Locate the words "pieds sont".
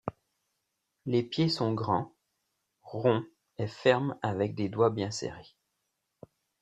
1.21-1.75